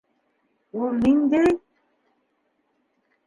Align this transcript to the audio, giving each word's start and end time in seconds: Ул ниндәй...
Ул 0.85 0.95
ниндәй... 1.03 1.53